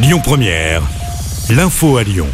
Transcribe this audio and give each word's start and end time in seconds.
Lyon 0.00 0.20
Première, 0.22 0.82
l'info 1.50 1.96
à 1.96 2.04
Lyon. 2.04 2.28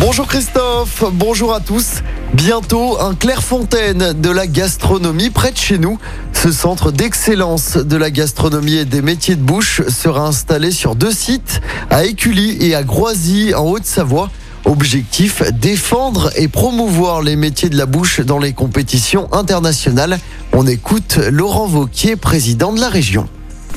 Bonjour 0.00 0.26
Christophe, 0.26 1.04
bonjour 1.12 1.54
à 1.54 1.60
tous. 1.60 2.02
Bientôt 2.34 3.00
un 3.00 3.14
Clairefontaine 3.14 4.12
de 4.20 4.28
la 4.28 4.48
gastronomie 4.48 5.30
près 5.30 5.52
de 5.52 5.56
chez 5.56 5.78
nous. 5.78 6.00
Ce 6.32 6.50
centre 6.50 6.90
d'excellence 6.90 7.76
de 7.76 7.96
la 7.96 8.10
gastronomie 8.10 8.74
et 8.74 8.84
des 8.84 9.02
métiers 9.02 9.36
de 9.36 9.40
bouche 9.40 9.82
sera 9.88 10.26
installé 10.26 10.72
sur 10.72 10.96
deux 10.96 11.12
sites, 11.12 11.60
à 11.90 12.04
Écully 12.06 12.56
et 12.60 12.74
à 12.74 12.82
Groisy 12.82 13.54
en 13.54 13.66
Haute-Savoie. 13.66 14.28
Objectif, 14.64 15.44
défendre 15.52 16.32
et 16.34 16.48
promouvoir 16.48 17.22
les 17.22 17.36
métiers 17.36 17.68
de 17.68 17.78
la 17.78 17.86
bouche 17.86 18.18
dans 18.18 18.40
les 18.40 18.52
compétitions 18.52 19.32
internationales. 19.32 20.18
On 20.52 20.66
écoute 20.66 21.20
Laurent 21.30 21.68
Vauquier, 21.68 22.16
président 22.16 22.72
de 22.72 22.80
la 22.80 22.88
région. 22.88 23.28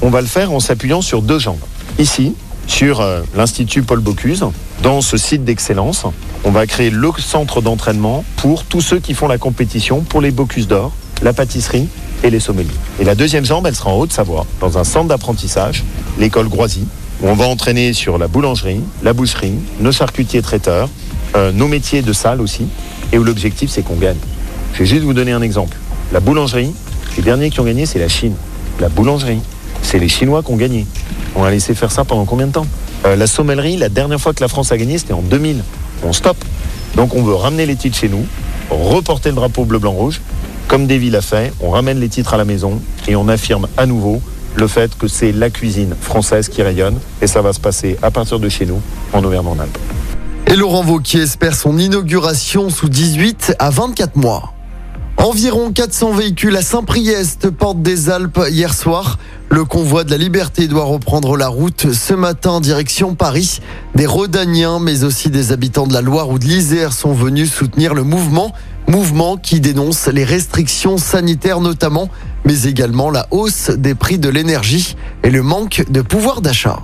On 0.02 0.10
va 0.10 0.22
le 0.22 0.28
faire 0.28 0.52
en 0.52 0.60
s'appuyant 0.60 1.04
sur 1.04 1.22
deux 1.22 1.38
jambes. 1.38 1.62
Ici, 2.00 2.34
sur 2.68 3.02
euh, 3.02 3.22
l'Institut 3.36 3.84
Paul 3.84 4.00
Bocuse, 4.00 4.46
dans 4.82 5.02
ce 5.02 5.18
site 5.18 5.44
d'excellence, 5.44 6.06
on 6.44 6.52
va 6.52 6.66
créer 6.68 6.90
le 6.90 7.10
centre 7.18 7.62
d'entraînement 7.62 8.24
pour 8.38 8.64
tous 8.66 8.82
ceux 8.82 9.00
qui 9.00 9.14
font 9.14 9.28
la 9.28 9.38
compétition 9.38 10.02
pour 10.02 10.22
les 10.22 10.32
Bocuse 10.32 10.68
d'or, 10.68 10.92
la 11.22 11.34
pâtisserie 11.34 11.88
et 12.24 12.30
les 12.30 12.40
sommeliers. 12.40 12.70
Et 13.00 13.04
la 13.04 13.16
deuxième 13.16 13.46
jambe, 13.46 13.68
elle 13.68 13.76
sera 13.76 13.92
en 13.92 13.98
Haute-Savoie, 13.98 14.46
dans 14.60 14.78
un 14.78 14.84
centre 14.84 15.08
d'apprentissage, 15.08 15.84
l'école 16.20 16.50
Groisy, 16.50 16.86
où 17.22 17.28
on 17.28 17.36
va 17.36 17.46
entraîner 17.46 17.94
sur 17.94 18.18
la 18.18 18.28
boulangerie, 18.28 18.82
la 19.04 19.14
boucherie, 19.14 19.56
nos 19.80 19.92
charcutiers 19.92 20.42
traiteurs, 20.42 20.90
euh, 21.36 21.52
nos 21.52 21.68
métiers 21.68 22.02
de 22.02 22.14
salle 22.14 22.42
aussi, 22.42 22.68
et 23.12 23.18
où 23.18 23.24
l'objectif 23.24 23.70
c'est 23.70 23.84
qu'on 23.84 23.96
gagne. 23.96 24.18
Je 24.74 24.80
vais 24.80 24.86
juste 24.86 25.04
vous 25.04 25.14
donner 25.14 25.32
un 25.32 25.42
exemple. 25.42 25.78
La 26.12 26.20
boulangerie, 26.20 26.74
les 27.16 27.24
derniers 27.24 27.50
qui 27.50 27.60
ont 27.60 27.66
gagné, 27.66 27.86
c'est 27.86 28.00
la 28.00 28.10
Chine. 28.10 28.36
La 28.80 28.90
boulangerie, 28.90 29.40
c'est 29.82 30.00
les 30.00 30.10
Chinois 30.10 30.42
qui 30.44 30.52
ont 30.52 30.58
gagné. 30.58 30.86
On 31.36 31.44
a 31.44 31.52
laissé 31.52 31.74
faire 31.74 31.92
ça 31.92 32.04
pendant 32.04 32.26
combien 32.26 32.48
de 32.48 32.52
temps 32.52 32.68
Euh, 33.06 33.16
La 33.16 33.28
sommellerie, 33.28 33.78
la 33.78 33.90
dernière 33.90 34.20
fois 34.20 34.34
que 34.34 34.42
la 34.42 34.48
France 34.48 34.72
a 34.72 34.78
gagné, 34.78 34.98
c'était 34.98 35.14
en 35.14 35.22
2000. 35.22 35.64
On 36.04 36.14
stoppe. 36.14 36.44
Donc 36.96 37.16
on 37.16 37.24
veut 37.24 37.34
ramener 37.36 37.66
les 37.66 37.76
titres 37.76 37.98
chez 37.98 38.10
nous, 38.10 38.26
reporter 38.70 39.30
le 39.30 39.36
drapeau 39.36 39.66
bleu-blanc-rouge, 39.66 40.22
comme 40.68 40.86
Davy 40.88 41.10
l'a 41.10 41.22
fait, 41.22 41.52
on 41.60 41.72
ramène 41.72 42.00
les 42.00 42.10
titres 42.10 42.34
à 42.34 42.38
la 42.38 42.46
maison 42.46 42.80
et 43.08 43.16
on 43.16 43.28
affirme 43.28 43.68
à 43.78 43.86
nouveau 43.86 44.22
le 44.56 44.68
fait 44.68 44.96
que 44.98 45.08
c'est 45.08 45.32
la 45.32 45.50
cuisine 45.50 45.96
française 46.00 46.48
qui 46.50 46.62
rayonne 46.62 47.00
et 47.22 47.28
ça 47.28 47.42
va 47.42 47.54
se 47.54 47.60
passer 47.60 47.98
à 48.04 48.12
partir 48.12 48.40
de 48.40 48.48
chez 48.50 48.66
nous, 48.68 48.80
en 49.12 49.24
Auvergne-en-Alpes. 49.24 49.78
Et 50.48 50.56
Laurent 50.56 50.84
Vauquier 50.84 51.22
espère 51.22 51.56
son 51.56 51.78
inauguration 51.80 52.70
sous 52.70 52.90
18 52.90 53.56
à 53.58 53.72
24 53.72 54.16
mois. 54.16 54.53
Environ 55.24 55.72
400 55.72 56.12
véhicules 56.12 56.58
à 56.58 56.62
Saint-Priest, 56.62 57.50
porte 57.50 57.82
des 57.82 58.10
Alpes, 58.10 58.42
hier 58.50 58.74
soir. 58.74 59.20
Le 59.50 59.64
convoi 59.64 60.04
de 60.04 60.12
la 60.12 60.18
liberté 60.18 60.68
doit 60.68 60.84
reprendre 60.84 61.38
la 61.38 61.48
route 61.48 61.94
ce 61.94 62.14
matin 62.14 62.60
direction 62.60 63.16
Paris. 63.16 63.62
Des 63.96 64.06
Rodaniens, 64.06 64.80
mais 64.80 65.06
aussi 65.06 65.30
des 65.30 65.54
habitants 65.54 65.88
de 65.88 65.94
la 65.94 66.02
Loire 66.02 66.30
ou 66.30 66.40
de 66.40 66.44
l'Isère 66.44 66.92
sont 66.92 67.14
venus 67.14 67.54
soutenir 67.54 67.94
le 67.94 68.04
mouvement. 68.04 68.52
Mouvement 68.90 69.38
qui 69.38 69.62
dénonce 69.62 70.08
les 70.08 70.26
restrictions 70.26 70.98
sanitaires 70.98 71.62
notamment, 71.62 72.10
mais 72.44 72.64
également 72.64 73.10
la 73.10 73.28
hausse 73.32 73.70
des 73.70 73.96
prix 73.96 74.18
de 74.18 74.28
l'énergie 74.28 74.98
et 75.24 75.30
le 75.30 75.42
manque 75.42 75.86
de 75.90 76.02
pouvoir 76.02 76.42
d'achat. 76.42 76.82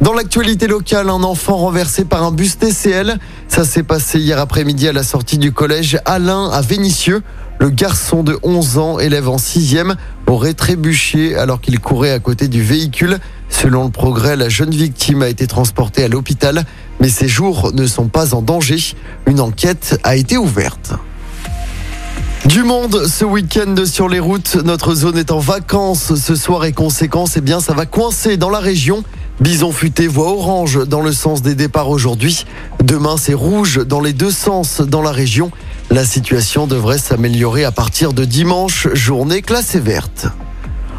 Dans 0.00 0.12
l'actualité 0.12 0.68
locale, 0.68 1.10
un 1.10 1.24
enfant 1.24 1.56
renversé 1.56 2.04
par 2.04 2.22
un 2.22 2.30
bus 2.30 2.56
TCL. 2.56 3.18
Ça 3.48 3.64
s'est 3.64 3.82
passé 3.82 4.20
hier 4.20 4.38
après-midi 4.38 4.86
à 4.86 4.92
la 4.92 5.02
sortie 5.02 5.38
du 5.38 5.50
collège 5.50 5.98
Alain 6.04 6.50
à 6.50 6.60
Vénissieux. 6.60 7.24
Le 7.60 7.70
garçon 7.70 8.22
de 8.22 8.38
11 8.44 8.78
ans, 8.78 8.98
élève 9.00 9.28
en 9.28 9.36
6e, 9.36 9.96
aurait 10.28 10.54
trébuché 10.54 11.34
alors 11.36 11.60
qu'il 11.60 11.80
courait 11.80 12.12
à 12.12 12.20
côté 12.20 12.46
du 12.46 12.62
véhicule. 12.62 13.18
Selon 13.48 13.84
le 13.84 13.90
progrès, 13.90 14.36
la 14.36 14.48
jeune 14.48 14.70
victime 14.70 15.22
a 15.22 15.28
été 15.28 15.48
transportée 15.48 16.04
à 16.04 16.08
l'hôpital, 16.08 16.64
mais 17.00 17.08
ses 17.08 17.26
jours 17.26 17.72
ne 17.74 17.86
sont 17.86 18.06
pas 18.06 18.32
en 18.34 18.42
danger. 18.42 18.78
Une 19.26 19.40
enquête 19.40 19.98
a 20.04 20.14
été 20.14 20.36
ouverte. 20.36 20.92
Du 22.44 22.62
monde 22.62 23.06
ce 23.06 23.24
week-end 23.24 23.74
sur 23.84 24.08
les 24.08 24.20
routes. 24.20 24.56
Notre 24.64 24.94
zone 24.94 25.18
est 25.18 25.32
en 25.32 25.40
vacances 25.40 26.14
ce 26.14 26.36
soir 26.36 26.64
et 26.64 26.72
conséquence, 26.72 27.36
eh 27.36 27.40
bien, 27.40 27.58
ça 27.58 27.74
va 27.74 27.86
coincer 27.86 28.36
dans 28.36 28.50
la 28.50 28.60
région. 28.60 29.02
Bison 29.40 29.70
futé 29.70 30.06
voie 30.06 30.32
orange 30.32 30.86
dans 30.86 31.00
le 31.00 31.12
sens 31.12 31.42
des 31.42 31.54
départs 31.54 31.90
aujourd'hui. 31.90 32.46
Demain, 32.82 33.16
c'est 33.18 33.34
rouge 33.34 33.84
dans 33.84 34.00
les 34.00 34.12
deux 34.12 34.30
sens 34.30 34.80
dans 34.80 35.02
la 35.02 35.12
région. 35.12 35.50
La 35.90 36.04
situation 36.04 36.66
devrait 36.66 36.98
s'améliorer 36.98 37.64
à 37.64 37.72
partir 37.72 38.12
de 38.12 38.26
dimanche, 38.26 38.88
journée 38.92 39.40
classée 39.40 39.80
verte. 39.80 40.26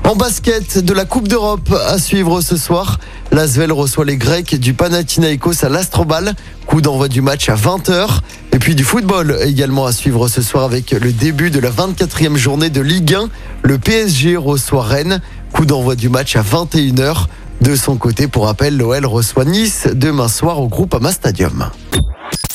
En 0.03 0.15
basket 0.15 0.79
de 0.79 0.93
la 0.93 1.05
Coupe 1.05 1.27
d'Europe 1.27 1.71
à 1.87 1.99
suivre 1.99 2.41
ce 2.41 2.57
soir, 2.57 2.99
l'Asvel 3.31 3.71
reçoit 3.71 4.03
les 4.05 4.17
Grecs 4.17 4.55
du 4.55 4.73
Panathinaikos 4.73 5.63
à 5.63 5.69
l'Astrobal. 5.69 6.33
Coup 6.65 6.81
d'envoi 6.81 7.07
du 7.07 7.21
match 7.21 7.49
à 7.49 7.55
20h. 7.55 8.07
Et 8.51 8.57
puis 8.57 8.73
du 8.73 8.83
football 8.83 9.37
également 9.43 9.85
à 9.85 9.91
suivre 9.91 10.27
ce 10.27 10.41
soir 10.41 10.63
avec 10.63 10.89
le 10.89 11.11
début 11.11 11.51
de 11.51 11.59
la 11.59 11.69
24e 11.69 12.35
journée 12.35 12.71
de 12.71 12.81
Ligue 12.81 13.13
1. 13.13 13.29
Le 13.61 13.77
PSG 13.77 14.37
reçoit 14.37 14.83
Rennes. 14.83 15.21
Coup 15.53 15.67
d'envoi 15.67 15.95
du 15.95 16.09
match 16.09 16.35
à 16.35 16.41
21h. 16.41 17.27
De 17.61 17.75
son 17.75 17.97
côté, 17.97 18.27
pour 18.27 18.45
rappel, 18.45 18.75
l'OL 18.75 19.05
reçoit 19.05 19.45
Nice 19.45 19.87
demain 19.93 20.29
soir 20.29 20.59
au 20.59 20.67
groupe 20.67 20.95
Ama 20.95 21.11
Stadium. 21.11 21.69